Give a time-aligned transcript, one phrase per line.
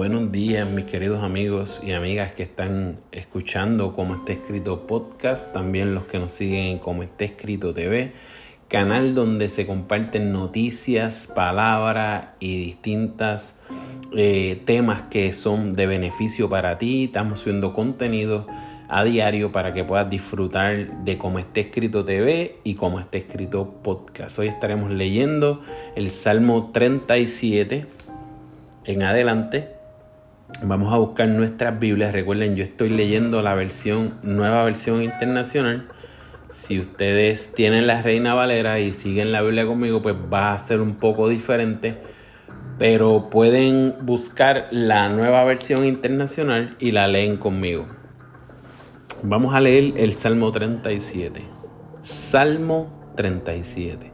[0.00, 5.94] Buenos días mis queridos amigos y amigas que están escuchando Como está escrito podcast, también
[5.94, 8.14] los que nos siguen en Como está escrito TV,
[8.68, 13.54] canal donde se comparten noticias, palabras y distintas
[14.16, 17.04] eh, temas que son de beneficio para ti.
[17.04, 18.46] Estamos subiendo contenido
[18.88, 23.70] a diario para que puedas disfrutar de Como está escrito TV y Como está escrito
[23.82, 24.38] podcast.
[24.38, 25.62] Hoy estaremos leyendo
[25.94, 27.84] el Salmo 37
[28.86, 29.79] en adelante
[30.62, 32.12] vamos a buscar nuestras Biblias.
[32.12, 35.88] Recuerden, yo estoy leyendo la versión, nueva versión internacional.
[36.50, 40.80] Si ustedes tienen la Reina Valera y siguen la Biblia conmigo, pues va a ser
[40.80, 41.96] un poco diferente.
[42.78, 47.86] Pero pueden buscar la nueva versión internacional y la leen conmigo.
[49.22, 51.42] Vamos a leer el Salmo 37.
[52.02, 54.10] Salmo 37.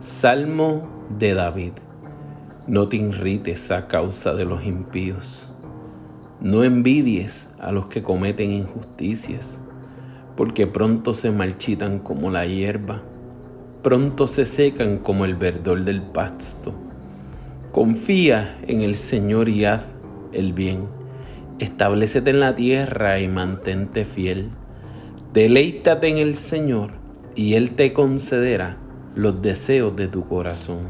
[0.00, 1.72] Salmo de David.
[2.66, 5.53] No te irrites a causa de los impíos.
[6.44, 9.58] No envidies a los que cometen injusticias,
[10.36, 13.00] porque pronto se marchitan como la hierba,
[13.82, 16.74] pronto se secan como el verdor del pasto.
[17.72, 19.86] Confía en el Señor y haz
[20.34, 20.80] el bien.
[21.60, 24.50] Establecete en la tierra y mantente fiel.
[25.32, 26.90] Deleítate en el Señor
[27.34, 28.76] y Él te concederá
[29.14, 30.88] los deseos de tu corazón.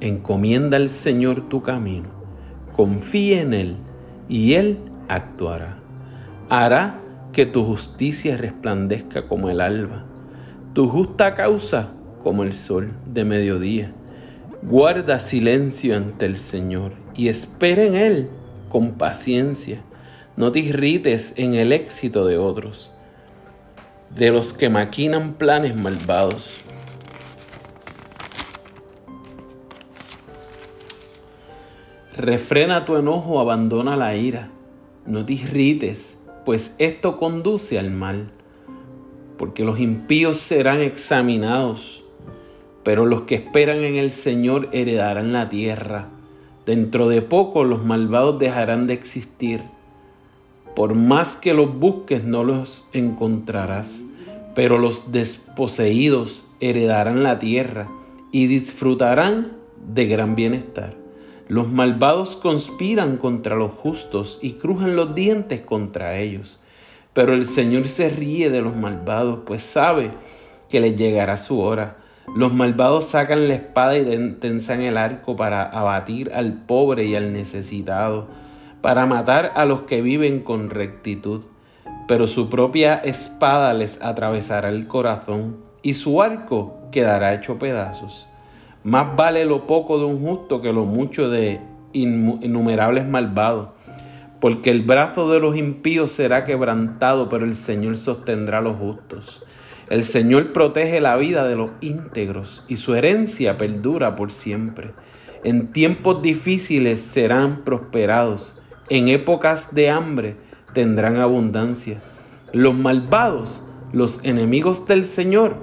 [0.00, 2.17] Encomienda al Señor tu camino,
[2.78, 3.76] confía en Él
[4.28, 5.78] y Él actuará.
[6.48, 7.00] Hará
[7.32, 10.04] que tu justicia resplandezca como el alba,
[10.74, 11.88] tu justa causa
[12.22, 13.90] como el sol de mediodía.
[14.62, 18.28] Guarda silencio ante el Señor y espera en Él
[18.68, 19.80] con paciencia.
[20.36, 22.92] No te irrites en el éxito de otros,
[24.14, 26.56] de los que maquinan planes malvados
[32.18, 34.48] Refrena tu enojo, abandona la ira.
[35.06, 38.32] No te irrites, pues esto conduce al mal.
[39.36, 42.04] Porque los impíos serán examinados,
[42.82, 46.08] pero los que esperan en el Señor heredarán la tierra.
[46.66, 49.62] Dentro de poco los malvados dejarán de existir.
[50.74, 54.02] Por más que los busques no los encontrarás,
[54.56, 57.86] pero los desposeídos heredarán la tierra
[58.32, 59.52] y disfrutarán
[59.94, 61.07] de gran bienestar.
[61.48, 66.60] Los malvados conspiran contra los justos y crujan los dientes contra ellos.
[67.14, 70.10] Pero el Señor se ríe de los malvados, pues sabe
[70.68, 71.96] que les llegará su hora.
[72.36, 77.32] Los malvados sacan la espada y tensan el arco para abatir al pobre y al
[77.32, 78.26] necesitado,
[78.82, 81.44] para matar a los que viven con rectitud.
[82.06, 88.28] Pero su propia espada les atravesará el corazón y su arco quedará hecho pedazos.
[88.84, 91.60] Más vale lo poco de un justo que lo mucho de
[91.92, 93.70] innumerables malvados.
[94.40, 99.44] Porque el brazo de los impíos será quebrantado, pero el Señor sostendrá a los justos.
[99.90, 104.90] El Señor protege la vida de los íntegros y su herencia perdura por siempre.
[105.44, 108.60] En tiempos difíciles serán prosperados,
[108.90, 110.36] en épocas de hambre
[110.72, 112.00] tendrán abundancia.
[112.52, 115.56] Los malvados, los enemigos del Señor,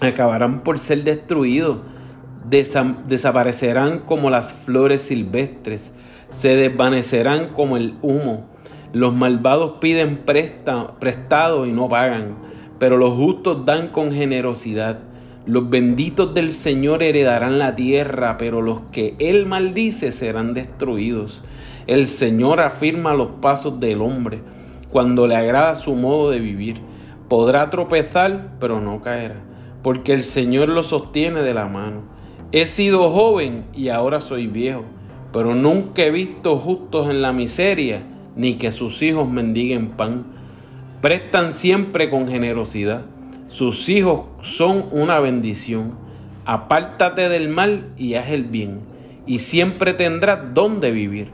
[0.00, 1.78] acabarán por ser destruidos
[2.50, 5.92] desaparecerán como las flores silvestres,
[6.30, 8.46] se desvanecerán como el humo.
[8.92, 12.34] Los malvados piden prestado y no pagan,
[12.78, 14.98] pero los justos dan con generosidad.
[15.46, 21.42] Los benditos del Señor heredarán la tierra, pero los que Él maldice serán destruidos.
[21.86, 24.40] El Señor afirma los pasos del hombre
[24.90, 26.76] cuando le agrada su modo de vivir.
[27.28, 29.36] Podrá tropezar, pero no caerá,
[29.82, 32.02] porque el Señor lo sostiene de la mano.
[32.52, 34.82] He sido joven y ahora soy viejo,
[35.32, 38.02] pero nunca he visto justos en la miseria,
[38.34, 40.24] ni que sus hijos mendiguen pan.
[41.00, 43.02] Prestan siempre con generosidad.
[43.46, 45.94] Sus hijos son una bendición.
[46.44, 48.80] Apártate del mal y haz el bien,
[49.26, 51.30] y siempre tendrás donde vivir,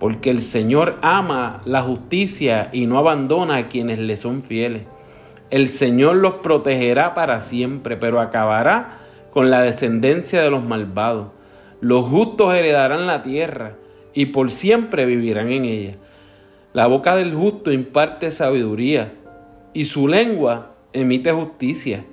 [0.00, 4.82] porque el Señor ama la justicia y no abandona a quienes le son fieles.
[5.50, 9.05] El Señor los protegerá para siempre, pero acabará
[9.36, 11.26] con la descendencia de los malvados.
[11.82, 13.74] Los justos heredarán la tierra
[14.14, 15.96] y por siempre vivirán en ella.
[16.72, 19.12] La boca del justo imparte sabiduría
[19.74, 22.06] y su lengua emite justicia.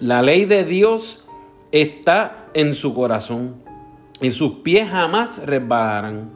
[0.00, 1.24] La ley de Dios
[1.70, 3.62] está en su corazón
[4.20, 6.32] y sus pies jamás resbalarán.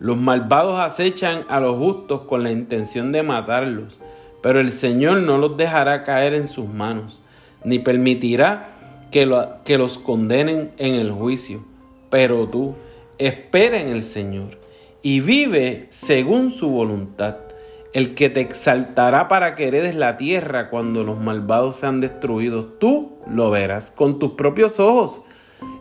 [0.00, 3.98] Los malvados acechan a los justos con la intención de matarlos,
[4.42, 7.22] pero el Señor no los dejará caer en sus manos,
[7.64, 8.71] ni permitirá
[9.12, 9.26] que,
[9.78, 11.62] los condenen en el juicio.
[12.10, 12.74] Pero tú,
[13.18, 14.58] espera en el Señor
[15.02, 17.36] y vive según su voluntad.
[17.92, 23.12] El que te exaltará para que heredes la tierra cuando los malvados sean destruidos, tú
[23.30, 25.22] lo verás con tus propios ojos.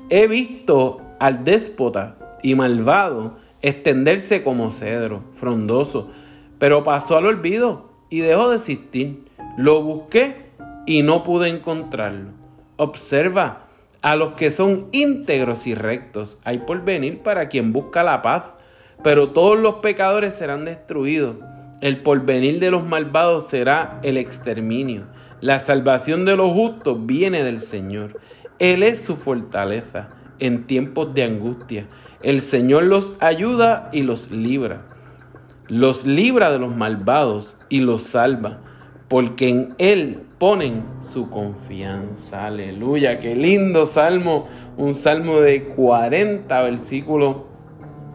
[0.10, 6.10] He visto al déspota y malvado extenderse como cedro, frondoso,
[6.60, 9.24] pero pasó al olvido y dejó de existir.
[9.56, 10.36] Lo busqué
[10.86, 12.41] y no pude encontrarlo.
[12.84, 13.68] Observa,
[14.02, 18.46] a los que son íntegros y rectos hay por venir para quien busca la paz,
[19.04, 21.36] pero todos los pecadores serán destruidos.
[21.82, 25.04] El porvenir de los malvados será el exterminio.
[25.42, 28.20] La salvación de los justos viene del Señor.
[28.58, 31.86] Él es su fortaleza en tiempos de angustia.
[32.24, 34.82] El Señor los ayuda y los libra.
[35.68, 38.58] Los libra de los malvados y los salva,
[39.12, 42.46] porque en Él ponen su confianza.
[42.46, 44.48] Aleluya, qué lindo salmo,
[44.78, 47.36] un salmo de 40 versículos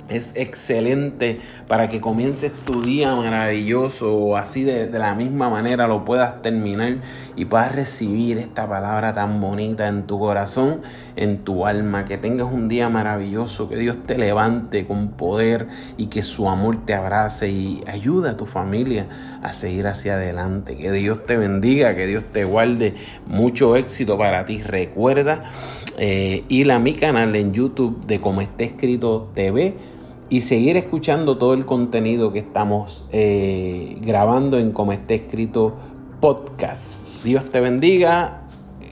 [0.08, 6.04] es excelente para que comiences tu día maravilloso o así de, la misma manera lo
[6.04, 6.96] puedas terminar
[7.34, 10.82] y puedas recibir esta palabra tan bonita en tu corazón,
[11.16, 16.06] en tu alma, que tengas un día maravilloso, que Dios te levante con poder y
[16.06, 19.06] que su amor te abrace y ayude a tu familia
[19.42, 20.76] a seguir hacia adelante.
[20.76, 22.94] Que Dios te bendiga, que Dios te guarde
[23.26, 24.62] mucho éxito para ti.
[24.62, 25.50] Recuerda
[25.98, 29.95] eh, ir a mi canal en YouTube de Como está escrito TV
[30.28, 35.76] y seguir escuchando todo el contenido que estamos eh, grabando en Como está escrito
[36.20, 37.08] podcast.
[37.22, 38.42] Dios te bendiga,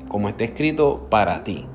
[0.08, 1.66] como está escrito para ti.